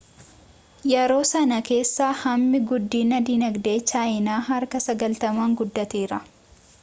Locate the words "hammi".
2.21-2.61